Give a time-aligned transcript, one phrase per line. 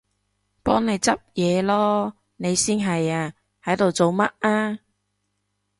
[0.63, 2.13] 幫你執嘢囉！
[2.37, 4.79] 你先係啊，喺度做乜啊？